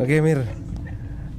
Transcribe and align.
Oke 0.00 0.24
Mir, 0.24 0.48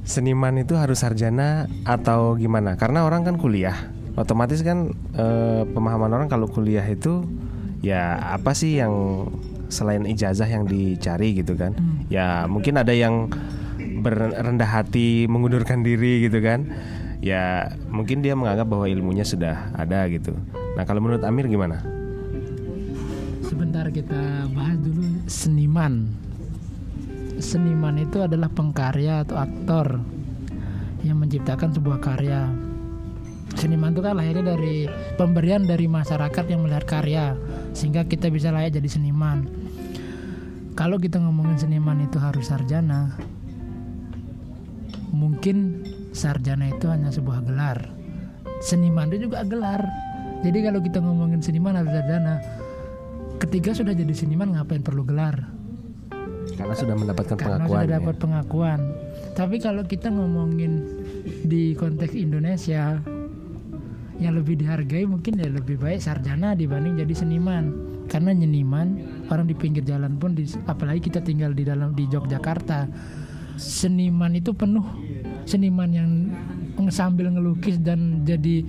seniman 0.06 0.54
itu 0.60 0.76
harus 0.78 1.02
sarjana 1.02 1.66
atau 1.82 2.38
gimana? 2.38 2.76
Karena 2.78 3.02
orang 3.02 3.26
kan 3.26 3.36
kuliah, 3.40 3.74
otomatis 4.14 4.62
kan 4.62 4.92
eh, 5.16 5.62
pemahaman 5.68 6.12
orang 6.12 6.28
kalau 6.30 6.46
kuliah 6.46 6.84
itu 6.84 7.26
ya 7.84 8.16
apa 8.32 8.56
sih 8.56 8.80
yang 8.80 9.26
selain 9.68 10.06
ijazah 10.06 10.46
yang 10.46 10.64
dicari 10.68 11.34
gitu 11.34 11.58
kan? 11.58 11.74
Ya 12.12 12.46
mungkin 12.46 12.78
ada 12.78 12.94
yang 12.94 13.32
berendah 14.00 14.68
hati 14.68 15.26
mengundurkan 15.26 15.82
diri 15.82 16.28
gitu 16.28 16.38
kan? 16.44 16.70
Ya 17.24 17.72
mungkin 17.88 18.20
dia 18.20 18.36
menganggap 18.36 18.68
bahwa 18.68 18.86
ilmunya 18.86 19.24
sudah 19.24 19.72
ada 19.74 20.04
gitu. 20.12 20.36
Nah 20.76 20.84
kalau 20.84 21.00
menurut 21.00 21.24
Amir 21.24 21.48
gimana? 21.48 21.80
Sebentar 23.44 23.88
kita 23.88 24.48
bahas 24.52 24.76
dulu 24.80 25.08
seniman. 25.24 26.12
Seniman 27.38 27.98
itu 27.98 28.22
adalah 28.22 28.46
pengkarya 28.46 29.26
atau 29.26 29.34
aktor 29.38 29.98
yang 31.02 31.18
menciptakan 31.18 31.74
sebuah 31.74 31.98
karya. 31.98 32.46
Seniman 33.54 33.94
itu 33.94 34.02
kan 34.02 34.18
lahirnya 34.18 34.54
dari 34.54 34.86
pemberian 35.14 35.66
dari 35.66 35.86
masyarakat 35.86 36.44
yang 36.50 36.66
melihat 36.66 36.86
karya 36.86 37.38
sehingga 37.74 38.06
kita 38.06 38.30
bisa 38.30 38.50
layak 38.50 38.74
jadi 38.74 38.88
seniman. 38.88 39.46
Kalau 40.74 40.98
kita 40.98 41.22
ngomongin 41.22 41.54
seniman 41.54 42.02
itu 42.02 42.18
harus 42.18 42.50
sarjana, 42.50 43.14
mungkin 45.14 45.86
sarjana 46.10 46.70
itu 46.70 46.90
hanya 46.90 47.14
sebuah 47.14 47.46
gelar. 47.46 47.94
Seniman 48.58 49.10
itu 49.14 49.30
juga 49.30 49.46
gelar. 49.46 49.86
Jadi 50.42 50.58
kalau 50.66 50.82
kita 50.82 50.98
ngomongin 50.98 51.38
seniman 51.38 51.78
harus 51.78 51.94
sarjana, 51.94 52.42
ketika 53.38 53.70
sudah 53.70 53.94
jadi 53.94 54.10
seniman 54.10 54.54
ngapain 54.54 54.82
perlu 54.82 55.06
gelar? 55.06 55.63
Karena 56.52 56.74
sudah 56.76 56.94
mendapatkan 56.96 57.36
Karena 57.40 57.64
pengakuan. 57.64 57.70
sudah 57.72 57.88
ya. 57.88 57.94
dapat 57.98 58.14
pengakuan. 58.20 58.80
Tapi 59.34 59.56
kalau 59.58 59.82
kita 59.82 60.12
ngomongin 60.12 60.72
di 61.48 61.72
konteks 61.74 62.12
Indonesia 62.14 63.00
yang 64.22 64.34
lebih 64.38 64.62
dihargai 64.62 65.10
mungkin 65.10 65.42
ya 65.42 65.50
lebih 65.50 65.80
baik 65.80 65.98
sarjana 65.98 66.54
dibanding 66.54 67.00
jadi 67.00 67.14
seniman. 67.16 67.74
Karena 68.06 68.36
seniman 68.36 69.00
orang 69.32 69.48
di 69.48 69.56
pinggir 69.56 69.82
jalan 69.82 70.20
pun 70.20 70.36
di- 70.36 70.46
apalagi 70.68 71.08
kita 71.08 71.24
tinggal 71.24 71.56
di 71.56 71.64
dalam 71.64 71.96
di 71.96 72.04
Yogyakarta. 72.06 72.86
Seniman 73.54 74.34
itu 74.34 74.50
penuh 74.50 74.82
seniman 75.46 75.90
yang 75.94 76.10
sambil 76.90 77.30
ngelukis 77.30 77.78
dan 77.78 78.26
jadi 78.26 78.66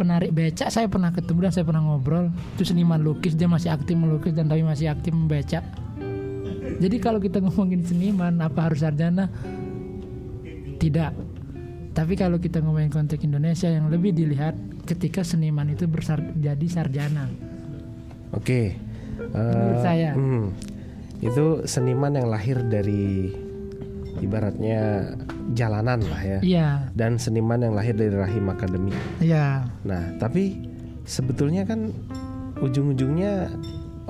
penarik 0.00 0.32
becak 0.32 0.72
saya 0.72 0.88
pernah 0.88 1.12
ketemu 1.12 1.44
dan 1.44 1.52
saya 1.52 1.64
pernah 1.68 1.84
ngobrol 1.84 2.32
itu 2.56 2.72
seniman 2.72 3.04
lukis 3.04 3.36
dia 3.36 3.44
masih 3.44 3.68
aktif 3.68 3.92
melukis 4.00 4.32
dan 4.32 4.48
tapi 4.48 4.64
masih 4.64 4.88
aktif 4.88 5.12
membecak 5.12 5.60
jadi 6.80 6.96
kalau 6.96 7.20
kita 7.20 7.38
ngomongin 7.38 7.84
seniman 7.84 8.40
apa 8.40 8.66
harus 8.66 8.80
sarjana? 8.80 9.28
Tidak. 10.76 11.12
Tapi 11.90 12.14
kalau 12.14 12.38
kita 12.38 12.58
ngomongin 12.58 12.88
konteks 12.88 13.20
Indonesia 13.20 13.68
yang 13.68 13.86
lebih 13.86 14.10
dilihat 14.10 14.56
ketika 14.86 15.20
seniman 15.20 15.68
itu 15.68 15.84
bersar 15.84 16.24
jadi 16.34 16.66
sarjana. 16.66 17.28
Oke. 18.32 18.74
Menurut 19.20 19.76
Eh, 19.76 19.84
saya. 19.84 20.10
hmm. 20.16 20.44
itu 21.20 21.44
seniman 21.68 22.16
yang 22.16 22.32
lahir 22.32 22.56
dari 22.64 23.28
ibaratnya 24.16 25.12
jalanan 25.52 26.00
lah 26.00 26.22
ya. 26.22 26.38
Iya, 26.40 26.68
Dan 26.92 27.20
seniman 27.20 27.60
yang 27.60 27.76
lahir 27.76 27.92
dari 27.92 28.12
rahim 28.12 28.48
akademik. 28.48 28.96
iya. 29.20 29.68
Nah, 29.84 30.16
tapi 30.16 30.56
sebetulnya 31.04 31.68
kan 31.68 31.92
ujung-ujungnya 32.56 33.52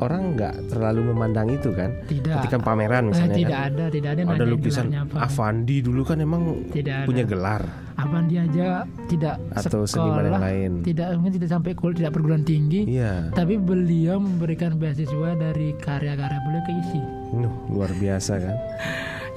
orang 0.01 0.33
nggak 0.33 0.55
terlalu 0.67 1.13
memandang 1.13 1.49
itu 1.49 1.71
kan. 1.71 1.93
Tidak. 2.05 2.41
Ketika 2.41 2.57
pameran 2.59 3.05
Eh, 3.05 3.09
misalnya 3.09 3.37
tidak 3.37 3.53
kan. 3.55 3.69
ada, 3.69 3.85
tidak 3.89 4.11
ada. 4.11 4.21
Ada 4.27 4.45
lukisan. 4.45 4.87
Avandi 5.13 5.77
dulu 5.81 6.03
kan 6.03 6.19
emang 6.19 6.43
Tidak 6.69 6.95
ada. 6.95 7.07
punya 7.07 7.23
gelar 7.23 7.63
Apaan 7.95 8.27
dia 8.27 8.41
aja 8.43 8.89
tidak 9.07 9.37
atau 9.53 9.85
sekolah, 9.85 9.93
seniman 10.09 10.25
yang 10.25 10.41
lain. 10.41 10.73
tidak 10.81 11.07
mungkin 11.15 11.37
tidak 11.37 11.51
sampai 11.51 11.73
kuliah, 11.77 11.99
tidak 12.01 12.13
perguruan 12.17 12.43
tinggi. 12.43 12.89
Iya. 12.89 13.29
Tapi 13.31 13.55
beliau 13.55 14.17
memberikan 14.17 14.75
beasiswa 14.75 15.37
dari 15.37 15.77
karya-karya 15.77 16.41
beliau 16.41 16.63
ke 16.65 16.73
isi. 16.81 17.01
Nuh, 17.37 17.53
luar 17.69 17.93
biasa 17.93 18.33
kan. 18.37 18.57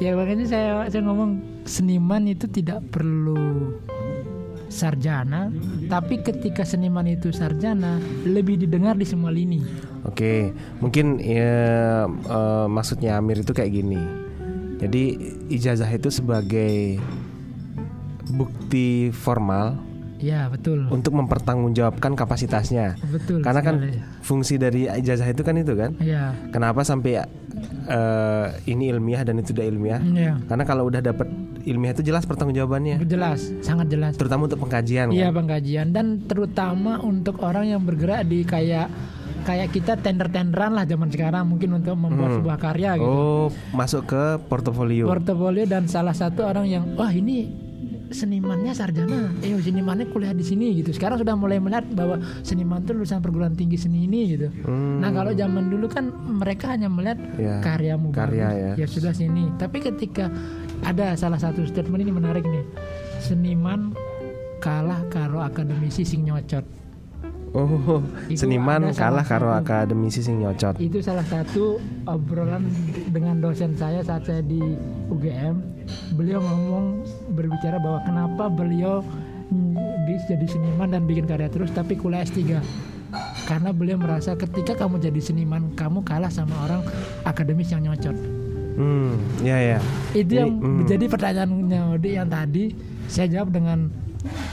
Ya 0.01 0.17
makanya 0.17 0.43
saya 0.43 0.89
saya 0.89 1.05
ngomong 1.05 1.37
seniman 1.63 2.25
itu 2.25 2.49
tidak 2.49 2.81
perlu 2.89 3.77
sarjana, 4.73 5.53
tapi 5.85 6.19
ketika 6.19 6.65
seniman 6.65 7.05
itu 7.05 7.29
sarjana 7.29 7.95
lebih 8.25 8.57
didengar 8.57 8.97
di 8.97 9.05
semua 9.05 9.29
lini. 9.29 9.61
Oke, 10.03 10.49
mungkin 10.81 11.21
ya, 11.21 11.53
eh, 12.09 12.65
maksudnya 12.67 13.15
Amir 13.15 13.39
itu 13.39 13.53
kayak 13.53 13.71
gini. 13.71 14.01
Jadi 14.81 15.03
ijazah 15.47 15.87
itu 15.87 16.09
sebagai 16.09 16.97
bukti 18.29 19.13
formal 19.13 19.77
Ya 20.23 20.47
betul, 20.47 20.87
untuk 20.87 21.19
mempertanggungjawabkan 21.19 22.15
kapasitasnya. 22.15 22.95
betul. 23.11 23.43
Karena 23.43 23.59
kan 23.59 23.75
sekali. 23.75 23.99
fungsi 24.23 24.55
dari 24.55 24.87
ijazah 24.87 25.27
itu 25.27 25.43
kan 25.43 25.59
itu 25.59 25.75
kan. 25.75 25.99
ya, 25.99 26.31
Kenapa 26.47 26.87
sampai 26.87 27.19
eh, 27.83 28.47
ini 28.63 28.87
ilmiah 28.87 29.27
dan 29.27 29.43
itu 29.43 29.51
tidak 29.51 29.67
ilmiah? 29.67 29.99
ya, 29.99 30.39
Karena 30.47 30.63
kalau 30.63 30.87
udah 30.87 31.03
dapat 31.03 31.27
ilmiah 31.63 31.95
itu 31.95 32.03
jelas 32.03 32.23
pertanggungjawabannya, 32.27 32.99
jelas, 33.07 33.51
sangat 33.63 33.87
jelas. 33.91 34.13
terutama 34.19 34.47
untuk 34.51 34.59
pengkajian. 34.63 35.11
Iya 35.11 35.31
kan? 35.31 35.43
pengkajian 35.43 35.87
dan 35.95 36.05
terutama 36.27 36.99
untuk 36.99 37.39
orang 37.43 37.71
yang 37.71 37.81
bergerak 37.83 38.27
di 38.27 38.43
kayak 38.43 38.87
kayak 39.43 39.75
kita 39.75 39.99
tender-tenderan 39.99 40.71
lah 40.71 40.87
zaman 40.87 41.11
sekarang 41.11 41.43
mungkin 41.47 41.75
untuk 41.75 41.99
membuat 41.99 42.39
sebuah 42.39 42.57
karya 42.59 42.95
gitu. 42.95 43.07
Oh, 43.07 43.47
masuk 43.75 44.07
ke 44.07 44.23
portofolio. 44.47 45.05
portofolio 45.07 45.67
dan 45.67 45.87
salah 45.91 46.15
satu 46.15 46.47
orang 46.47 46.65
yang 46.67 46.83
wah 46.95 47.11
ini 47.11 47.51
senimannya 48.13 48.71
sarjana, 48.77 49.33
eh 49.41 49.57
senimannya 49.57 50.05
kuliah 50.13 50.31
di 50.37 50.45
sini 50.45 50.77
gitu. 50.79 50.93
Sekarang 50.93 51.17
sudah 51.17 51.33
mulai 51.33 51.57
melihat 51.57 51.83
bahwa 51.97 52.21
seniman 52.45 52.85
itu 52.85 52.93
lulusan 52.93 53.19
perguruan 53.19 53.57
tinggi 53.57 53.75
seni 53.75 54.05
ini 54.05 54.37
gitu. 54.37 54.47
Hmm. 54.63 55.01
Nah 55.01 55.09
kalau 55.09 55.33
zaman 55.33 55.67
dulu 55.67 55.89
kan 55.89 56.13
mereka 56.13 56.77
hanya 56.77 56.87
melihat 56.93 57.17
Ya, 57.33 57.59
karyamu 57.65 58.13
karya 58.13 58.77
bagus, 58.77 58.77
ya. 58.77 58.85
sudah 58.87 59.13
sini. 59.17 59.49
Tapi 59.57 59.81
ketika 59.81 60.29
ada 60.83 61.15
salah 61.15 61.39
satu 61.39 61.63
statement 61.63 62.03
ini 62.03 62.11
menarik 62.11 62.43
nih, 62.43 62.63
seniman 63.19 63.95
kalah 64.59 65.03
karo 65.07 65.39
akademisi 65.39 66.03
sing 66.03 66.23
nyocot. 66.23 66.63
Oh, 67.53 68.01
Itu 68.25 68.49
seniman 68.49 68.89
kalah 68.97 69.21
karo 69.21 69.53
satu. 69.53 69.61
akademisi 69.61 70.25
sing 70.25 70.41
nyocot. 70.41 70.81
Itu 70.81 71.05
salah 71.05 71.21
satu 71.21 71.77
obrolan 72.09 72.65
dengan 73.13 73.37
dosen 73.37 73.77
saya 73.77 74.01
saat 74.01 74.25
saya 74.25 74.41
di 74.41 74.57
UGM. 75.07 75.61
Beliau 76.17 76.41
ngomong 76.41 77.05
berbicara 77.37 77.77
bahwa 77.77 78.01
kenapa 78.01 78.49
beliau 78.49 79.05
bisa 80.09 80.33
jadi 80.33 80.47
seniman 80.49 80.89
dan 80.89 81.05
bikin 81.05 81.29
karya 81.29 81.45
terus 81.45 81.69
tapi 81.69 81.93
kuliah 81.93 82.25
S3. 82.25 82.57
Karena 83.45 83.69
beliau 83.69 84.01
merasa 84.01 84.33
ketika 84.33 84.73
kamu 84.73 84.97
jadi 84.97 85.21
seniman, 85.21 85.77
kamu 85.77 86.01
kalah 86.01 86.33
sama 86.33 86.57
orang 86.65 86.81
akademis 87.21 87.69
yang 87.69 87.85
nyocot. 87.85 88.17
Hmm, 88.73 89.13
ya 89.45 89.57
ya. 89.57 89.79
Itu 90.17 90.33
yang 90.33 90.57
hmm. 90.57 90.75
menjadi 90.83 91.05
pertanyaannya 91.09 91.81
Odi 91.93 92.09
yang 92.17 92.29
tadi 92.29 92.73
saya 93.05 93.29
jawab 93.29 93.53
dengan 93.53 93.91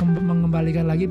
mengembalikan 0.03 0.85
lagi 0.91 1.07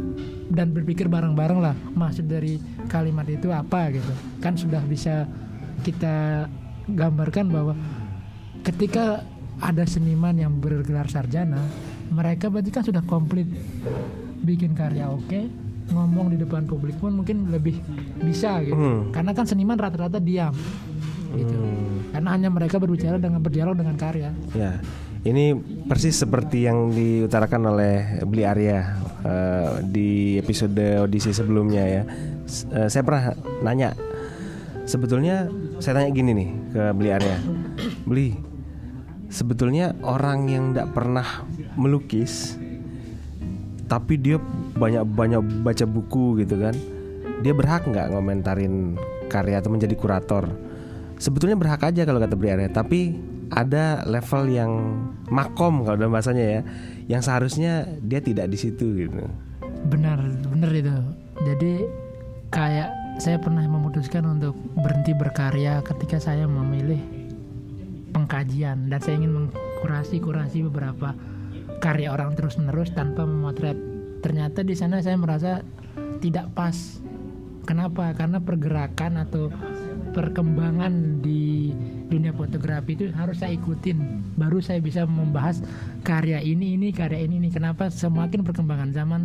dan 0.51 0.73
berpikir 0.75 1.07
bareng-bareng 1.07 1.59
lah 1.61 1.75
maksud 1.95 2.27
dari 2.27 2.59
kalimat 2.91 3.23
itu 3.29 3.47
apa 3.53 3.93
gitu 3.93 4.13
kan 4.43 4.57
sudah 4.57 4.81
bisa 4.83 5.29
kita 5.85 6.43
gambarkan 6.89 7.47
bahwa 7.47 7.73
ketika 8.65 9.23
ada 9.61 9.87
seniman 9.87 10.35
yang 10.35 10.57
bergelar 10.59 11.07
sarjana 11.07 11.61
mereka 12.09 12.49
berarti 12.49 12.71
kan 12.73 12.83
sudah 12.83 13.03
komplit 13.05 13.47
bikin 14.43 14.73
karya 14.73 15.07
oke 15.07 15.47
ngomong 15.89 16.33
di 16.33 16.37
depan 16.37 16.65
publik 16.69 16.97
pun 17.01 17.17
mungkin 17.21 17.49
lebih 17.49 17.81
bisa 18.21 18.61
gitu 18.61 18.75
Hmm. 18.77 19.09
karena 19.13 19.31
kan 19.33 19.45
seniman 19.45 19.77
rata-rata 19.77 20.21
diam 20.21 20.53
gitu 21.35 21.57
Hmm, 21.59 22.09
karena 22.15 22.29
hanya 22.33 22.49
mereka 22.49 22.81
berbicara 22.81 23.21
dengan 23.21 23.39
berdialog 23.43 23.75
dengan 23.77 23.95
karya 23.95 24.33
ya. 24.55 24.81
Ini 25.19 25.51
persis 25.83 26.15
seperti 26.15 26.63
yang 26.63 26.95
diutarakan 26.95 27.75
oleh 27.75 28.23
Beli 28.23 28.47
Arya 28.47 28.95
eh, 29.19 29.83
di 29.83 30.39
episode 30.39 30.79
audisi 30.95 31.35
sebelumnya 31.35 31.83
ya. 31.83 32.03
S- 32.47 32.63
eh, 32.71 32.87
saya 32.87 33.03
pernah 33.03 33.35
nanya, 33.59 33.99
sebetulnya 34.87 35.51
saya 35.83 35.99
tanya 35.99 36.09
gini 36.15 36.31
nih 36.31 36.49
ke 36.71 36.83
Beli 36.95 37.11
Arya, 37.11 37.35
Beli, 38.07 38.31
sebetulnya 39.27 39.91
orang 40.07 40.47
yang 40.47 40.71
tidak 40.71 40.95
pernah 40.95 41.27
melukis, 41.75 42.55
tapi 43.91 44.15
dia 44.15 44.39
banyak-banyak 44.79 45.67
baca 45.67 45.83
buku 45.83 46.39
gitu 46.47 46.63
kan, 46.63 46.79
dia 47.43 47.51
berhak 47.51 47.91
nggak 47.91 48.07
ngomentarin 48.15 48.95
karya 49.27 49.59
atau 49.59 49.67
menjadi 49.75 49.99
kurator? 49.99 50.47
Sebetulnya 51.19 51.59
berhak 51.59 51.83
aja 51.83 52.07
kalau 52.07 52.23
kata 52.23 52.39
Beli 52.39 52.55
Arya, 52.55 52.71
tapi 52.71 53.19
ada 53.51 54.07
level 54.07 54.47
yang 54.47 54.71
makom 55.27 55.83
kalau 55.83 55.99
dalam 55.99 56.15
bahasanya 56.15 56.45
ya, 56.47 56.61
yang 57.11 57.21
seharusnya 57.21 57.85
dia 57.99 58.23
tidak 58.23 58.47
di 58.47 58.57
situ 58.57 59.05
gitu. 59.05 59.27
benar 59.91 60.19
benar 60.51 60.71
itu. 60.75 60.91
Jadi 61.43 61.87
kayak 62.51 63.19
saya 63.19 63.35
pernah 63.39 63.63
memutuskan 63.67 64.23
untuk 64.27 64.55
berhenti 64.79 65.11
berkarya 65.11 65.83
ketika 65.83 66.23
saya 66.23 66.47
memilih 66.47 66.99
pengkajian. 68.15 68.87
Dan 68.87 68.99
saya 68.99 69.19
ingin 69.19 69.33
mengkurasi 69.35 70.23
kurasi 70.23 70.63
beberapa 70.67 71.15
karya 71.79 72.11
orang 72.11 72.35
terus 72.35 72.59
menerus 72.59 72.91
tanpa 72.91 73.23
memotret. 73.23 73.75
Ternyata 74.19 74.63
di 74.63 74.75
sana 74.75 74.99
saya 74.99 75.15
merasa 75.15 75.63
tidak 76.19 76.51
pas. 76.51 76.75
Kenapa? 77.63 78.11
Karena 78.15 78.43
pergerakan 78.43 79.23
atau 79.23 79.51
perkembangan 80.11 81.21
di 81.21 81.73
dunia 82.09 82.33
fotografi 82.33 82.97
itu 82.97 83.05
harus 83.13 83.39
saya 83.41 83.55
ikutin. 83.55 83.97
Baru 84.35 84.59
saya 84.59 84.81
bisa 84.81 85.05
membahas 85.05 85.61
karya 86.01 86.41
ini 86.41 86.75
ini 86.75 86.89
karya 86.89 87.23
ini 87.23 87.37
ini. 87.41 87.49
Kenapa? 87.53 87.87
Semakin 87.93 88.41
perkembangan 88.41 88.91
zaman 88.91 89.21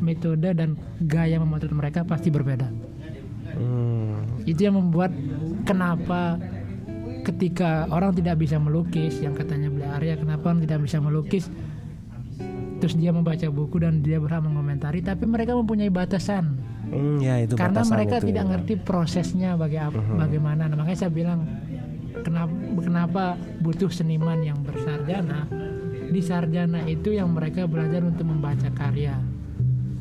metode 0.00 0.52
dan 0.56 0.80
gaya 1.04 1.36
memotret 1.40 1.72
mereka 1.72 2.04
pasti 2.04 2.32
berbeda. 2.32 2.68
Hmm. 3.50 4.22
itu 4.46 4.62
yang 4.62 4.78
membuat 4.78 5.10
kenapa 5.66 6.38
ketika 7.26 7.90
orang 7.90 8.14
tidak 8.14 8.38
bisa 8.38 8.62
melukis 8.62 9.18
yang 9.18 9.34
katanya 9.34 9.66
beli 9.66 9.82
Arya 9.90 10.14
kenapa 10.14 10.54
orang 10.54 10.62
tidak 10.62 10.86
bisa 10.86 11.02
melukis? 11.02 11.50
Terus 12.78 12.94
dia 12.96 13.10
membaca 13.10 13.44
buku 13.50 13.82
dan 13.82 14.06
dia 14.06 14.22
berhak 14.22 14.46
mengomentari 14.46 15.02
tapi 15.02 15.26
mereka 15.26 15.58
mempunyai 15.58 15.90
batasan 15.90 16.59
Hmm, 16.90 17.22
ya 17.22 17.38
itu 17.38 17.54
karena 17.54 17.86
mereka 17.86 18.18
itu 18.18 18.26
tidak 18.28 18.44
ya. 18.44 18.50
ngerti 18.50 18.74
prosesnya 18.76 19.50
baga- 19.54 19.94
bagaimana 19.94 20.66
Nah, 20.66 20.74
makanya 20.74 20.98
saya 20.98 21.12
bilang 21.12 21.46
kenapa 22.20 22.50
kenapa 22.76 23.24
butuh 23.62 23.88
seniman 23.88 24.42
yang 24.42 24.58
bersarjana 24.60 25.46
di 26.10 26.18
sarjana 26.18 26.82
itu 26.84 27.14
yang 27.14 27.30
mereka 27.30 27.70
belajar 27.70 28.02
untuk 28.02 28.26
membaca 28.26 28.66
karya 28.74 29.14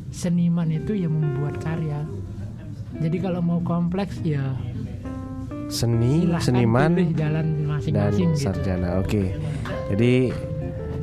seniman 0.10 0.66
itu 0.68 0.98
yang 0.98 1.14
membuat 1.14 1.62
karya 1.62 2.02
jadi 2.98 3.18
kalau 3.22 3.40
mau 3.40 3.62
kompleks 3.62 4.18
ya 4.20 4.58
Seni, 5.70 6.26
silahkan 6.26 6.42
seniman 6.42 6.92
jalan 7.14 7.46
dan 7.46 7.46
masing-masing 7.70 8.30
gitu. 8.34 8.50
sarjana. 8.50 8.98
Oke. 8.98 9.38
Jadi 9.94 10.34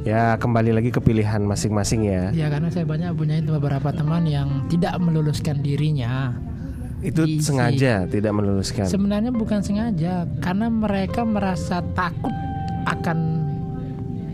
ya 0.07 0.39
kembali 0.39 0.71
lagi 0.71 0.89
ke 0.89 1.03
pilihan 1.03 1.43
masing-masing 1.43 2.07
ya. 2.07 2.31
Ya 2.31 2.47
karena 2.47 2.71
saya 2.71 2.87
banyak 2.87 3.11
punya 3.13 3.43
beberapa 3.43 3.91
teman 3.91 4.23
yang 4.25 4.71
tidak 4.71 4.95
meluluskan 4.97 5.59
dirinya. 5.59 6.31
Itu 7.03 7.27
Diisi. 7.27 7.45
sengaja 7.45 8.07
tidak 8.07 8.33
meluluskan. 8.33 8.87
Sebenarnya 8.87 9.29
bukan 9.29 9.61
sengaja, 9.61 10.25
karena 10.41 10.71
mereka 10.71 11.27
merasa 11.27 11.85
takut 11.93 12.33
akan 12.87 13.19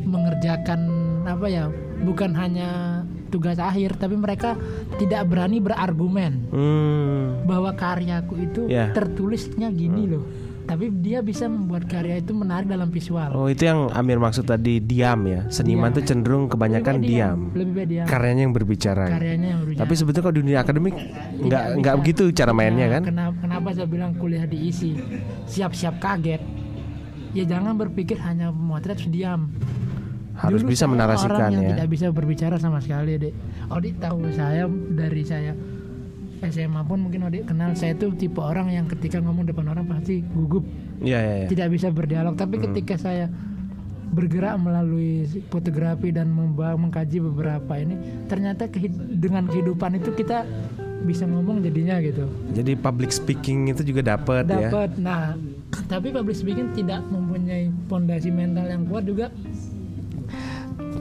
mengerjakan 0.04 0.80
apa 1.24 1.46
ya, 1.48 1.64
bukan 2.02 2.30
hanya 2.34 3.02
tugas 3.32 3.56
akhir, 3.56 3.96
tapi 3.96 4.14
mereka 4.14 4.54
tidak 5.00 5.24
berani 5.24 5.58
berargumen 5.58 6.32
Hmm. 6.52 7.48
bahwa 7.48 7.72
karyaku 7.72 8.34
itu 8.44 8.62
Ya. 8.68 8.92
tertulisnya 8.92 9.72
gini 9.72 10.04
loh. 10.06 10.24
Tapi 10.62 10.88
dia 11.02 11.20
bisa 11.20 11.50
membuat 11.50 11.90
karya 11.90 12.22
itu 12.22 12.32
menarik 12.32 12.70
dalam 12.70 12.88
visual. 12.88 13.34
Oh 13.34 13.50
itu 13.50 13.66
yang 13.66 13.90
Amir 13.92 14.22
maksud 14.22 14.46
tadi 14.46 14.78
diam 14.78 15.20
ya. 15.26 15.44
Seniman 15.50 15.90
Diam. 15.90 15.96
tuh 15.98 16.02
cenderung 16.06 16.44
kebanyakan 16.46 17.02
Lebih 17.02 17.04
baik 17.04 17.12
diam. 17.12 17.38
Lebih 17.52 17.72
baik 17.74 17.88
diam. 17.90 18.06
Karyanya 18.06 18.42
yang 18.46 18.54
berbicara. 18.54 19.04
Karyanya 19.10 19.48
yang 19.52 19.60
berbicara. 19.66 19.82
Tapi 19.84 19.92
sebetulnya 19.98 20.24
kalau 20.24 20.36
di 20.38 20.42
dunia 20.46 20.58
akademik 20.62 20.94
nggak 21.42 21.64
nggak 21.82 21.94
bisa. 21.94 22.00
begitu 22.00 22.22
cara 22.32 22.52
mainnya 22.54 22.86
kan? 22.88 23.02
Kenapa, 23.04 23.34
kenapa 23.42 23.68
saya 23.74 23.88
bilang 23.90 24.12
kuliah 24.16 24.46
diisi? 24.46 24.94
Siap-siap 25.50 25.98
kaget. 25.98 26.42
Ya 27.32 27.44
jangan 27.48 27.74
berpikir 27.76 28.20
hanya 28.22 28.52
memotret 28.52 29.00
terus 29.02 29.10
diam. 29.10 29.50
Harus 30.32 30.64
Dulu 30.64 30.72
bisa 30.72 30.88
menarasikan 30.88 31.36
orang 31.36 31.52
yang 31.52 31.64
ya. 31.64 31.70
tidak 31.76 31.88
bisa 31.92 32.06
berbicara 32.08 32.56
sama 32.56 32.80
sekali, 32.80 33.20
Dek. 33.20 33.34
Odi 33.68 33.92
tahu 34.00 34.32
saya 34.32 34.64
dari 34.70 35.22
saya 35.28 35.52
SMA 36.44 36.82
pun 36.82 36.98
mungkin 37.00 37.22
Odi 37.22 37.42
kenal 37.42 37.72
saya 37.72 37.94
tuh 37.94 38.10
tipe 38.12 38.38
orang 38.38 38.68
yang 38.68 38.86
ketika 38.86 39.18
ngomong 39.18 39.44
depan 39.44 39.68
orang 39.68 39.84
pasti 39.84 40.24
gugup, 40.24 40.66
Iya 40.98 41.18
iya. 41.18 41.34
iya. 41.36 41.48
tidak 41.48 41.68
bisa 41.70 41.88
berdialog. 41.88 42.34
Tapi 42.34 42.58
Hmm. 42.58 42.64
ketika 42.70 42.94
saya 42.96 43.30
bergerak 44.12 44.60
melalui 44.60 45.24
fotografi 45.48 46.12
dan 46.12 46.28
mengkaji 46.28 47.22
beberapa 47.22 47.72
ini, 47.74 47.96
ternyata 48.26 48.68
kehid- 48.68 49.16
dengan 49.16 49.48
kehidupan 49.48 49.96
itu 49.96 50.12
kita 50.12 50.44
bisa 51.02 51.24
ngomong 51.24 51.62
jadinya 51.62 51.98
gitu. 51.98 52.28
Jadi 52.52 52.76
public 52.76 53.10
speaking 53.10 53.66
itu 53.68 53.82
juga 53.82 54.14
dapat 54.14 54.46
ya. 54.46 54.70
dapat 54.70 54.90
nah 54.98 55.34
tapi 55.88 56.12
public 56.12 56.36
speaking 56.36 56.68
tidak 56.72 57.00
mempunyai 57.08 57.72
fondasi 57.88 58.28
mental 58.28 58.68
yang 58.68 58.84
kuat 58.84 59.02
juga 59.02 59.32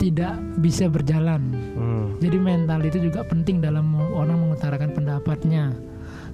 tidak 0.01 0.33
bisa 0.57 0.89
berjalan. 0.89 1.53
Hmm. 1.77 2.17
jadi 2.17 2.41
mental 2.41 2.81
itu 2.81 2.97
juga 3.05 3.21
penting 3.21 3.61
dalam 3.61 3.93
orang 4.17 4.49
mengutarakan 4.49 4.89
pendapatnya. 4.97 5.77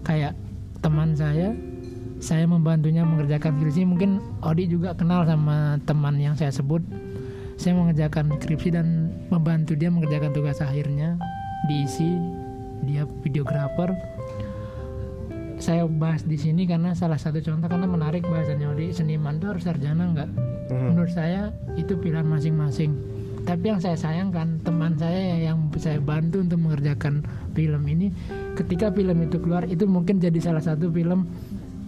Kayak 0.08 0.40
teman 0.80 1.12
saya 1.12 1.52
saya 2.24 2.48
membantunya 2.48 3.04
mengerjakan 3.04 3.60
skripsi. 3.60 3.84
Mungkin 3.84 4.24
Odi 4.40 4.72
juga 4.72 4.96
kenal 4.96 5.28
sama 5.28 5.84
teman 5.84 6.16
yang 6.16 6.40
saya 6.40 6.50
sebut. 6.50 6.80
Saya 7.60 7.76
mengerjakan 7.76 8.32
skripsi 8.40 8.72
dan 8.72 9.12
membantu 9.28 9.76
dia 9.76 9.92
mengerjakan 9.92 10.32
tugas 10.32 10.64
akhirnya. 10.64 11.20
Diisi 11.68 12.16
dia 12.88 13.04
videografer. 13.20 13.92
Saya 15.58 15.90
bahas 15.90 16.22
di 16.24 16.38
sini 16.38 16.70
karena 16.70 16.94
salah 16.94 17.18
satu 17.18 17.42
contoh 17.42 17.68
karena 17.68 17.90
menarik 17.90 18.24
bahasanya 18.24 18.72
Odi. 18.72 18.96
Seniman 18.96 19.44
itu 19.44 19.52
harus 19.52 19.68
sarjana 19.68 20.16
nggak? 20.16 20.32
Hmm. 20.68 20.92
menurut 20.92 21.12
saya 21.16 21.56
itu 21.80 21.96
pilihan 21.96 22.28
masing-masing 22.28 22.92
tapi 23.48 23.72
yang 23.72 23.80
saya 23.80 23.96
sayangkan 23.96 24.60
teman 24.60 25.00
saya 25.00 25.40
yang 25.40 25.72
saya 25.80 26.04
bantu 26.04 26.44
untuk 26.44 26.60
mengerjakan 26.60 27.24
film 27.56 27.80
ini 27.88 28.12
ketika 28.60 28.92
film 28.92 29.24
itu 29.24 29.40
keluar 29.40 29.64
itu 29.64 29.88
mungkin 29.88 30.20
jadi 30.20 30.36
salah 30.44 30.60
satu 30.60 30.92
film 30.92 31.24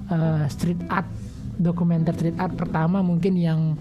eh, 0.07 0.47
street 0.47 0.79
art 0.87 1.11
dokumenter 1.59 2.15
street 2.15 2.39
art 2.39 2.55
pertama 2.55 3.03
mungkin 3.03 3.35
yang 3.35 3.75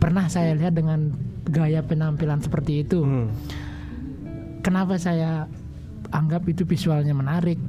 pernah 0.00 0.32
saya 0.32 0.56
lihat 0.56 0.72
dengan 0.72 1.12
gaya 1.44 1.84
penampilan 1.84 2.40
seperti 2.40 2.88
itu. 2.88 3.04
Hmm. 3.04 3.28
kenapa 4.64 4.96
saya 4.96 5.44
anggap 6.08 6.48
itu 6.48 6.64
visualnya 6.64 7.12
menarik? 7.12 7.60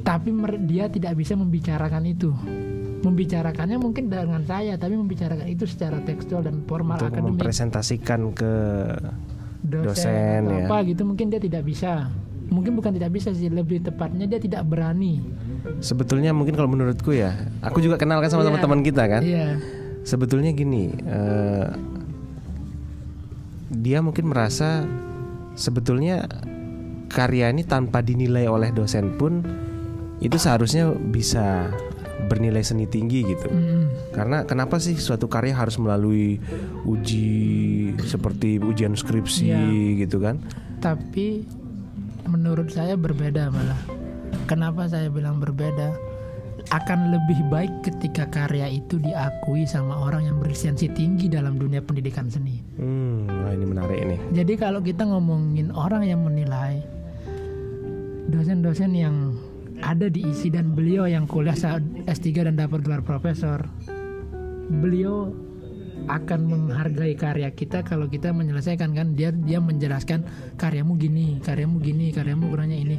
Tapi 0.00 0.32
dia 0.64 0.88
tidak 0.88 1.12
bisa 1.20 1.36
membicarakan 1.36 2.08
itu 2.08 2.32
membicarakannya 3.00 3.80
mungkin 3.80 4.12
dengan 4.12 4.44
saya 4.44 4.76
tapi 4.76 4.96
membicarakan 4.96 5.48
itu 5.48 5.64
secara 5.64 6.00
tekstual 6.04 6.44
dan 6.44 6.60
formal 6.68 7.00
Untuk 7.00 7.12
akademik 7.16 7.40
mempresentasikan 7.40 8.36
ke 8.36 8.52
dosen, 9.64 9.84
dosen, 9.88 10.40
atau 10.44 10.56
ya. 10.56 10.66
apa 10.68 10.76
gitu 10.88 11.02
mungkin 11.08 11.26
dia 11.32 11.40
tidak 11.40 11.64
bisa 11.64 12.12
mungkin 12.50 12.74
bukan 12.76 12.92
tidak 12.92 13.10
bisa 13.14 13.30
sih 13.32 13.48
lebih 13.48 13.80
tepatnya 13.80 14.26
dia 14.26 14.40
tidak 14.42 14.66
berani 14.66 15.22
sebetulnya 15.80 16.32
mungkin 16.32 16.56
kalau 16.56 16.68
menurutku 16.68 17.12
ya, 17.12 17.36
aku 17.60 17.80
juga 17.84 18.00
kenal 18.00 18.20
kan 18.20 18.32
sama 18.32 18.42
Iya. 18.44 18.48
teman-teman 18.52 18.80
kita 18.84 19.02
kan. 19.06 19.22
iya 19.24 19.60
Sebetulnya 20.00 20.56
gini, 20.56 20.96
eh, 20.96 21.68
dia 23.68 24.00
mungkin 24.00 24.32
merasa 24.32 24.88
sebetulnya 25.52 26.24
karya 27.12 27.52
ini 27.52 27.68
tanpa 27.68 28.00
dinilai 28.00 28.48
oleh 28.48 28.72
dosen 28.72 29.12
pun 29.20 29.44
itu 30.24 30.40
seharusnya 30.40 30.88
bisa 30.96 31.68
bernilai 32.30 32.62
seni 32.62 32.86
tinggi 32.86 33.26
gitu. 33.26 33.44
Mm, 33.44 34.14
Karena 34.14 34.42
kenapa 34.44 34.78
sih 34.78 34.94
suatu 34.94 35.26
karya 35.26 35.52
harus 35.52 35.74
melalui 35.74 36.38
uji 36.84 37.28
seperti 38.00 38.56
ujian 38.56 38.94
skripsi 38.94 39.44
Iya. 39.44 39.60
gitu 39.98 40.18
kan? 40.18 40.38
tapi 40.78 41.44
menurut 42.24 42.70
saya 42.70 42.96
berbeda 42.96 43.50
malah 43.50 43.76
kenapa 44.46 44.86
saya 44.86 45.10
bilang 45.10 45.36
berbeda 45.36 45.92
akan 46.70 47.10
lebih 47.10 47.36
baik 47.48 47.82
ketika 47.82 48.24
karya 48.26 48.64
itu 48.70 48.96
diakui 48.96 49.66
sama 49.66 49.98
orang 49.98 50.24
yang 50.24 50.38
berlisensi 50.38 50.88
tinggi 50.88 51.26
dalam 51.26 51.58
dunia 51.58 51.82
pendidikan 51.82 52.30
seni 52.30 52.64
Hmm, 52.78 53.26
wah 53.26 53.50
ini 53.50 53.66
menarik 53.66 53.98
nih. 54.06 54.20
jadi 54.32 54.52
kalau 54.56 54.80
kita 54.80 55.04
ngomongin 55.04 55.68
orang 55.68 56.00
yang 56.00 56.22
menilai 56.22 56.80
dosen-dosen 58.28 58.94
yang 58.94 59.36
ada 59.80 60.06
di 60.06 60.24
isi 60.28 60.52
dan 60.52 60.76
beliau 60.76 61.08
yang 61.08 61.24
kuliah 61.24 61.56
saat 61.56 61.82
S3 62.06 62.46
dan 62.46 62.54
dapat 62.56 62.84
gelar 62.84 63.02
profesor. 63.04 63.64
Beliau 64.70 65.34
akan 66.08 66.40
menghargai 66.48 67.12
karya 67.12 67.52
kita 67.52 67.84
kalau 67.84 68.08
kita 68.08 68.32
menyelesaikan 68.32 68.96
kan? 68.96 69.12
Dia 69.12 69.34
dia 69.34 69.60
menjelaskan 69.60 70.24
karyamu 70.56 70.96
gini 70.96 71.42
karyamu 71.44 71.76
gini 71.82 72.14
karyamu 72.14 72.48
kurangnya 72.48 72.78
ini. 72.80 72.96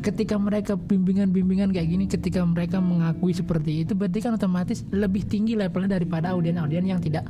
Ketika 0.00 0.40
mereka 0.40 0.78
bimbingan-bimbingan 0.78 1.74
kayak 1.74 1.88
gini 1.90 2.04
ketika 2.08 2.40
mereka 2.46 2.80
mengakui 2.80 3.36
seperti 3.36 3.84
itu 3.84 3.92
berarti 3.92 4.18
kan 4.24 4.38
otomatis 4.38 4.86
lebih 4.94 5.26
tinggi 5.28 5.58
levelnya 5.58 6.00
daripada 6.00 6.32
audien-audien 6.32 6.86
yang 6.88 7.02
tidak 7.02 7.28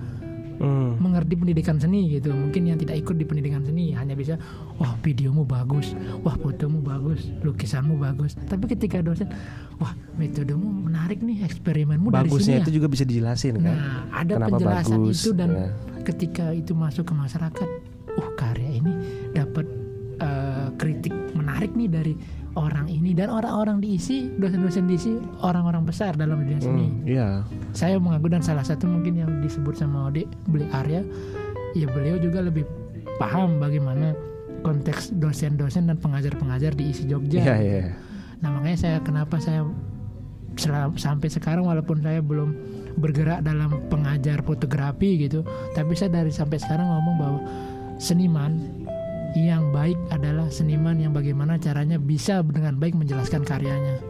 Hmm. 0.59 0.99
mengerti 0.99 1.39
pendidikan 1.39 1.79
seni 1.79 2.19
gitu 2.19 2.35
mungkin 2.35 2.67
yang 2.67 2.79
tidak 2.83 2.99
ikut 2.99 3.15
di 3.15 3.23
pendidikan 3.23 3.63
seni 3.63 3.95
hanya 3.95 4.19
bisa 4.19 4.35
wah 4.83 4.99
videomu 5.07 5.47
bagus 5.47 5.95
wah 6.27 6.35
fotomu 6.35 6.83
bagus 6.83 7.31
lukisanmu 7.47 7.95
bagus 7.95 8.35
tapi 8.51 8.67
ketika 8.67 8.99
dosen 8.99 9.31
wah 9.79 9.95
metodemu 10.19 10.91
menarik 10.91 11.23
nih 11.23 11.47
eksperimenmu 11.47 12.11
dari 12.11 12.27
Bagusnya 12.27 12.59
sini 12.59 12.63
itu 12.67 12.71
ya 12.71 12.77
juga 12.83 12.87
bisa 12.91 13.05
dijelasin 13.07 13.55
kan? 13.63 13.71
nah 13.71 14.03
ada 14.11 14.35
Kenapa 14.35 14.51
penjelasan 14.51 14.99
bagus, 14.99 15.17
itu 15.23 15.31
dan 15.31 15.51
ya. 15.55 15.69
ketika 16.03 16.45
itu 16.51 16.73
masuk 16.75 17.05
ke 17.07 17.15
masyarakat 17.15 17.69
menarik 21.59 21.75
nih 21.75 21.91
dari 21.91 22.15
orang 22.55 22.87
ini 22.87 23.11
dan 23.13 23.35
orang-orang 23.35 23.83
diisi 23.83 24.31
dosen-dosen 24.33 24.87
diisi 24.87 25.11
orang-orang 25.43 25.83
besar 25.83 26.15
dalam 26.15 26.39
dunia 26.39 26.63
seni. 26.63 26.87
Hmm, 26.87 27.03
Iya. 27.03 27.29
Saya 27.75 27.99
mengaku 27.99 28.31
dan 28.31 28.39
salah 28.41 28.63
satu 28.63 28.87
mungkin 28.87 29.19
yang 29.19 29.43
disebut 29.43 29.75
sama 29.75 30.07
Ode 30.07 30.23
beli 30.47 30.71
Arya, 30.71 31.03
ya 31.75 31.87
beliau 31.89 32.15
juga 32.17 32.39
lebih 32.41 32.63
paham 33.19 33.59
bagaimana 33.59 34.15
konteks 34.63 35.11
dosen-dosen 35.13 35.91
dan 35.91 35.99
pengajar-pengajar 35.99 36.79
di 36.79 36.95
isi 36.95 37.11
Jogja. 37.11 37.43
Iya, 37.43 37.57
iya. 37.59 37.83
Nah 38.39 38.55
makanya 38.55 38.79
saya 38.79 38.97
kenapa 39.03 39.43
saya 39.43 39.67
sel- 40.55 40.95
sampai 40.95 41.27
sekarang 41.27 41.67
walaupun 41.67 41.99
saya 41.99 42.23
belum 42.23 42.55
bergerak 42.95 43.43
dalam 43.43 43.83
pengajar 43.91 44.47
fotografi 44.47 45.27
gitu, 45.27 45.43
tapi 45.75 45.95
saya 45.95 46.23
dari 46.23 46.31
sampai 46.31 46.59
sekarang 46.59 46.87
ngomong 46.87 47.17
bahwa 47.19 47.41
seniman 47.99 48.78
yang 49.41 49.71
baik 49.71 49.95
adalah 50.11 50.51
seniman 50.51 50.99
yang 50.99 51.15
bagaimana 51.15 51.55
caranya 51.57 51.97
bisa 51.97 52.43
dengan 52.43 52.75
baik 52.77 52.99
menjelaskan 52.99 53.47
karyanya 53.47 54.03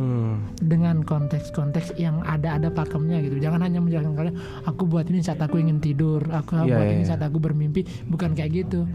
Hmm. 0.00 0.40
dengan 0.56 1.04
konteks-konteks 1.04 1.92
yang 2.00 2.24
ada 2.24 2.56
ada 2.56 2.72
pakemnya 2.72 3.20
gitu. 3.20 3.36
Jangan 3.36 3.68
hanya 3.68 3.84
menjelaskan 3.84 4.16
karya. 4.16 4.32
Aku 4.64 4.88
buat 4.88 5.04
ini 5.04 5.20
saat 5.20 5.44
aku 5.44 5.60
ingin 5.60 5.76
tidur. 5.76 6.24
Aku 6.24 6.56
Iya, 6.56 6.72
buat 6.72 6.86
iya, 6.88 6.94
ini 6.96 7.04
iya. 7.04 7.10
saat 7.12 7.20
aku 7.20 7.36
bermimpi. 7.36 7.84
Bukan 8.08 8.32
kayak 8.32 8.64
gitu. 8.64 8.88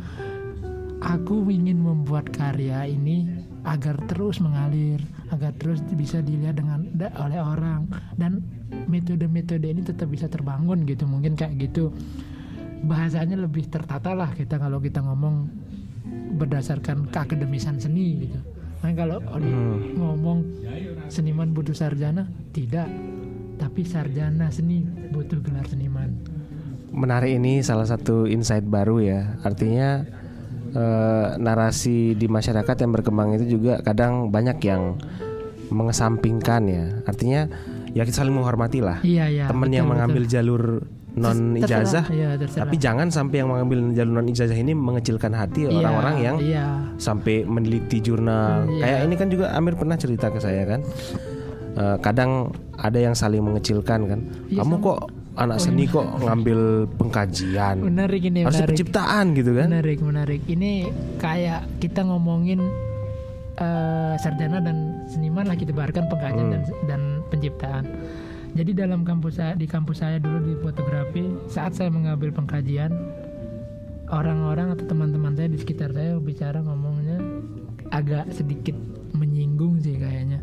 Aku 1.06 1.46
ingin 1.46 1.78
membuat 1.78 2.34
karya 2.34 2.90
ini 2.90 3.30
agar 3.62 4.02
terus 4.10 4.42
mengalir, 4.42 4.98
agar 5.30 5.54
terus 5.62 5.78
bisa 5.94 6.26
dilihat 6.26 6.58
dengan 6.58 6.90
da- 6.98 7.14
oleh 7.22 7.38
orang 7.38 7.86
dan 8.18 8.42
metode-metode 8.90 9.62
ini 9.62 9.86
tetap 9.86 10.10
bisa 10.10 10.26
terbangun 10.26 10.90
gitu. 10.90 11.06
Mungkin 11.06 11.38
kayak 11.38 11.54
gitu. 11.62 11.94
Bahasanya 12.82 13.38
lebih 13.38 13.70
tertata 13.70 14.18
lah 14.18 14.34
kita 14.34 14.58
kalau 14.58 14.82
kita 14.82 15.06
ngomong 15.06 15.65
berdasarkan 16.36 17.08
keakademisan 17.10 17.80
seni 17.80 18.28
gitu. 18.28 18.40
Nah 18.84 18.92
kalau 18.94 19.18
Odi 19.34 19.50
Hmm. 19.50 19.98
ngomong 19.98 20.40
seniman 21.10 21.50
butuh 21.52 21.74
sarjana, 21.74 22.30
tidak. 22.52 22.86
Tapi 23.56 23.82
sarjana 23.82 24.52
seni 24.52 24.84
butuh 25.10 25.40
gelar 25.40 25.66
seniman. 25.66 26.12
Menarik 26.92 27.40
ini 27.40 27.64
salah 27.64 27.88
satu 27.88 28.28
insight 28.28 28.64
baru 28.64 29.00
ya. 29.02 29.22
Artinya 29.42 30.04
eh, 30.76 31.28
narasi 31.40 32.20
di 32.20 32.28
masyarakat 32.28 32.76
yang 32.84 32.92
berkembang 32.92 33.40
itu 33.40 33.56
juga 33.56 33.80
kadang 33.80 34.28
banyak 34.28 34.60
yang 34.60 35.00
mengesampingkan 35.72 36.62
ya. 36.68 36.86
Artinya 37.08 37.48
ya 37.96 38.04
kita 38.04 38.22
saling 38.22 38.36
menghormati 38.36 38.84
lah. 38.84 39.00
Iya 39.02 39.26
ya. 39.32 39.46
Teman 39.48 39.72
yang 39.72 39.88
mengambil 39.88 40.28
jalur 40.28 40.84
non 41.16 41.56
ijazah, 41.56 42.04
terserah. 42.06 42.62
tapi 42.62 42.76
jangan 42.76 43.08
sampai 43.08 43.40
yang 43.40 43.48
mengambil 43.48 43.88
jalur 43.92 44.14
non 44.14 44.28
ijazah 44.28 44.54
ini 44.54 44.72
mengecilkan 44.72 45.32
hati 45.32 45.64
Iya, 45.64 45.80
orang-orang 45.80 46.16
yang 46.20 46.36
Iya. 46.38 46.66
sampai 46.96 47.44
meneliti 47.44 48.00
jurnal. 48.00 48.68
Iya. 48.68 48.82
Kayak 48.82 49.00
ini 49.02 49.16
kan 49.16 49.28
juga 49.30 49.46
Amir 49.52 49.74
pernah 49.74 49.96
cerita 49.96 50.28
ke 50.28 50.38
saya 50.38 50.64
kan. 50.66 50.84
Eh, 51.74 51.98
kadang 52.00 52.52
ada 52.74 52.96
yang 52.98 53.12
saling 53.12 53.40
mengecilkan 53.42 54.00
kan. 54.06 54.20
Iya, 54.46 54.60
Kamu 54.60 54.74
sama- 54.74 54.86
kok 54.86 55.00
anak 55.36 55.58
seni 55.60 55.84
kok 55.86 56.08
ngambil 56.18 56.60
pengkajian? 56.96 57.76
Menarik 57.82 58.22
ini 58.22 58.40
Harusnya 58.42 58.64
menarik. 58.64 58.70
penciptaan 58.72 59.26
gitu 59.34 59.52
kan? 59.52 59.68
Menarik 59.68 60.00
menarik. 60.00 60.42
Ini 60.46 60.72
kayak 61.18 61.80
kita 61.80 62.04
ngomongin 62.04 62.60
eh, 63.56 64.14
sarjana 64.18 64.60
dan 64.60 64.76
seniman 65.08 65.48
lah 65.48 65.56
kita 65.56 65.72
pengkajian 65.72 66.48
dan, 66.50 66.62
Hmm. 66.62 66.88
dan 66.88 67.02
penciptaan. 67.26 67.84
Jadi 68.56 68.72
dalam 68.72 69.04
kampus 69.04 69.36
saya 69.36 69.54
di 69.60 69.68
kampus 69.68 70.00
saya 70.00 70.16
dulu 70.16 70.40
di 70.48 70.56
fotografi 70.64 71.28
saat 71.52 71.76
saya 71.76 71.92
mengambil 71.92 72.32
pengkajian 72.32 72.88
orang-orang 74.08 74.72
atau 74.72 74.88
teman-teman 74.88 75.36
saya 75.36 75.52
di 75.52 75.60
sekitar 75.60 75.92
saya 75.92 76.16
bicara 76.24 76.64
ngomongnya 76.64 77.20
agak 77.92 78.32
sedikit 78.32 78.80
menyinggung 79.12 79.84
sih 79.84 80.00
kayaknya. 80.00 80.40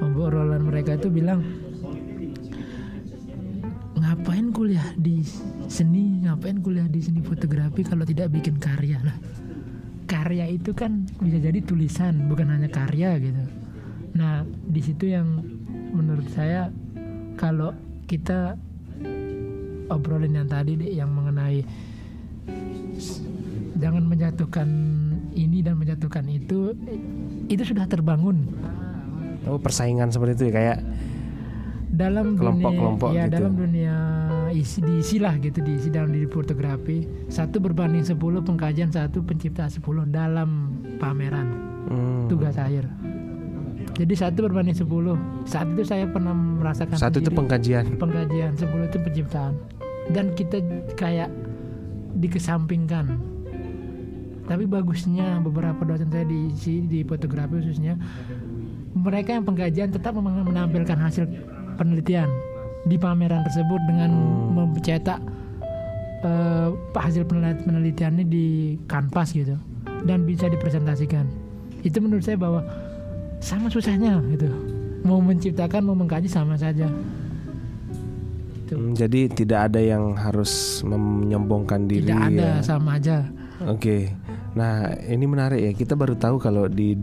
Obrolan 0.00 0.64
mereka 0.64 0.96
itu 0.96 1.12
bilang 1.12 1.44
ngapain 4.00 4.48
kuliah 4.50 4.88
di 4.96 5.20
seni, 5.68 6.24
ngapain 6.24 6.58
kuliah 6.64 6.88
di 6.88 7.04
seni 7.04 7.20
fotografi 7.20 7.84
kalau 7.84 8.08
tidak 8.08 8.32
bikin 8.32 8.56
karya 8.56 8.96
lah. 9.04 9.16
Karya 10.08 10.48
itu 10.48 10.72
kan 10.72 11.04
bisa 11.20 11.36
jadi 11.36 11.60
tulisan, 11.60 12.32
bukan 12.32 12.48
hanya 12.48 12.72
karya 12.72 13.20
gitu. 13.20 13.44
Nah, 14.16 14.44
di 14.44 14.80
situ 14.84 15.08
yang 15.08 15.40
menurut 15.92 16.28
saya 16.32 16.68
kalau 17.36 17.72
kita 18.06 18.56
obrolin 19.88 20.36
yang 20.36 20.48
tadi 20.48 20.76
deh, 20.78 20.90
yang 20.92 21.10
mengenai 21.12 21.64
jangan 23.76 24.04
menjatuhkan 24.06 24.68
ini 25.32 25.64
dan 25.64 25.80
menjatuhkan 25.80 26.24
itu, 26.28 26.76
itu 27.48 27.62
sudah 27.62 27.88
terbangun. 27.88 28.46
Oh 29.48 29.58
persaingan 29.58 30.14
seperti 30.14 30.32
itu 30.38 30.44
ya 30.48 30.52
kayak 30.54 30.78
dalam 31.92 32.38
Kelompok-kelompok 32.40 33.10
dunia 33.12 33.20
ya 33.20 33.24
gitu. 33.28 33.34
dalam 33.36 33.52
dunia 33.58 33.96
isi 34.54 34.78
diisi 34.80 35.16
lah 35.20 35.34
gitu 35.36 35.60
diisi 35.60 35.90
dalam 35.90 36.14
diri 36.14 36.30
fotografi. 36.30 37.04
Satu 37.28 37.58
berbanding 37.58 38.06
10 38.06 38.16
pengkajian 38.16 38.94
satu 38.94 39.20
pencipta 39.26 39.66
10 39.66 39.82
dalam 40.08 40.78
pameran. 41.02 41.48
Hmm, 41.90 42.30
tugas 42.30 42.56
akhir 42.56 43.01
jadi 43.92 44.14
satu 44.16 44.48
berbanding 44.48 44.72
10 44.72 44.88
saat 45.44 45.68
itu 45.68 45.84
saya 45.84 46.08
pernah 46.08 46.32
merasakan 46.32 46.96
satu 46.96 47.20
itu 47.20 47.28
pengkajian. 47.28 48.00
pengkajian 48.00 48.56
10 48.56 48.88
itu 48.88 48.98
penciptaan. 48.98 49.54
Dan 50.10 50.32
kita 50.32 50.58
kayak 50.96 51.28
dikesampingkan. 52.16 53.20
Tapi 54.48 54.64
bagusnya 54.66 55.38
beberapa 55.38 55.84
dosen 55.86 56.10
saya 56.10 56.26
di 56.26 56.50
si- 56.56 56.84
di 56.84 57.06
fotografi 57.06 57.62
khususnya 57.62 57.94
mereka 58.92 59.36
yang 59.36 59.44
pengkajian 59.46 59.88
tetap 59.94 60.12
memang 60.12 60.44
menampilkan 60.44 60.98
hasil 60.98 61.24
penelitian 61.78 62.28
di 62.84 62.98
pameran 62.98 63.46
tersebut 63.46 63.80
dengan 63.86 64.10
mencetak 64.52 65.20
eh, 66.24 66.68
hasil 66.96 67.28
penelitiannya 67.28 68.24
di 68.24 68.76
kanvas 68.88 69.36
gitu. 69.36 69.54
Dan 70.02 70.26
bisa 70.26 70.50
dipresentasikan. 70.50 71.30
Itu 71.86 72.02
menurut 72.02 72.26
saya 72.26 72.34
bahwa 72.34 72.66
sama 73.42 73.66
susahnya 73.68 74.22
gitu 74.30 74.46
mau 75.02 75.18
menciptakan 75.18 75.82
mau 75.82 75.98
mengkaji 75.98 76.30
sama 76.30 76.54
saja 76.54 76.86
Gitu. 78.72 78.80
Hmm, 78.80 78.96
jadi 78.96 79.20
tidak 79.28 79.60
ada 79.68 79.80
yang 79.84 80.16
harus 80.16 80.80
menyombongkan 80.80 81.84
diri. 81.84 82.08
tidak 82.08 82.20
ada 82.32 82.48
ya. 82.56 82.64
sama 82.64 82.96
aja 82.96 83.28
Oke. 83.70 84.10
Nah, 84.58 84.90
ini 85.06 85.22
menarik 85.22 85.60
ya. 85.62 85.70
Kita 85.70 85.94
baru 85.94 86.18
tahu 86.18 86.42
kalau 86.42 86.66
di 86.66 86.98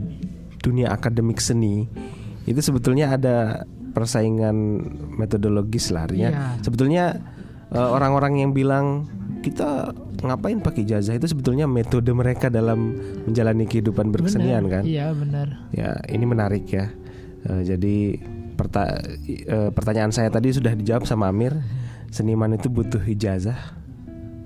dunia 0.60 0.92
akademik 0.92 1.40
seni 1.40 1.88
itu 2.44 2.60
sebetulnya 2.60 3.16
ada 3.16 3.64
persaingan 3.96 4.84
metodologis 5.16 5.88
lah 5.96 6.10
artinya. 6.10 6.30
Iya. 6.36 6.44
Sebetulnya 6.68 7.06
eh, 7.72 7.90
orang-orang 7.96 8.44
yang 8.44 8.52
bilang 8.52 9.08
kita 9.40 9.96
ngapain 10.20 10.60
pakai 10.60 10.84
ijazah 10.84 11.16
itu 11.16 11.26
sebetulnya 11.26 11.66
metode 11.66 12.12
mereka 12.12 12.48
dalam 12.48 12.96
menjalani 13.24 13.64
kehidupan 13.64 14.10
berkesenian 14.10 14.66
Benar. 14.66 14.74
kan. 14.80 14.84
iya 14.84 15.08
benar 15.12 15.48
Ya, 15.72 15.96
ini 16.08 16.24
menarik 16.24 16.68
ya. 16.68 16.92
Eh, 17.46 17.62
jadi 17.64 18.20
perta- 18.54 19.00
eh, 19.26 19.70
pertanyaan 19.72 20.12
saya 20.12 20.28
tadi 20.28 20.52
sudah 20.52 20.76
dijawab 20.76 21.04
sama 21.04 21.28
Amir. 21.28 21.56
Seniman 22.10 22.52
itu 22.54 22.68
butuh 22.68 23.00
ijazah 23.00 23.56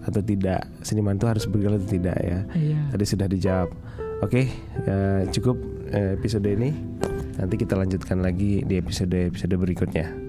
atau 0.04 0.20
tidak? 0.20 0.68
Seniman 0.84 1.16
itu 1.16 1.26
harus 1.26 1.48
bergelar 1.48 1.80
atau 1.80 1.90
tidak 1.90 2.18
ya? 2.20 2.40
iya 2.54 2.80
Tadi 2.92 3.06
sudah 3.08 3.28
dijawab. 3.28 3.70
Oke, 4.22 4.48
eh, 4.84 5.22
cukup 5.32 5.58
eh, 5.90 6.16
episode 6.16 6.46
ini. 6.46 6.70
Nanti 7.34 7.56
kita 7.58 7.74
lanjutkan 7.74 8.22
lagi 8.22 8.62
di 8.62 8.78
episode 8.78 9.34
episode 9.34 9.58
berikutnya. 9.58 10.23